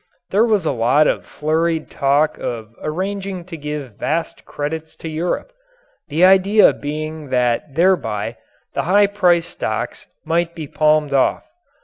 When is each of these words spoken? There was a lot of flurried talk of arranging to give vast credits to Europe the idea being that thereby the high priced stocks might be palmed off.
There 0.31 0.45
was 0.45 0.65
a 0.65 0.71
lot 0.71 1.05
of 1.05 1.27
flurried 1.27 1.91
talk 1.91 2.39
of 2.39 2.73
arranging 2.81 3.45
to 3.45 3.55
give 3.55 3.97
vast 3.97 4.45
credits 4.45 4.95
to 4.95 5.07
Europe 5.07 5.51
the 6.07 6.25
idea 6.25 6.73
being 6.73 7.29
that 7.29 7.75
thereby 7.75 8.37
the 8.73 8.81
high 8.89 9.05
priced 9.05 9.51
stocks 9.51 10.07
might 10.25 10.55
be 10.55 10.67
palmed 10.67 11.13
off. 11.13 11.45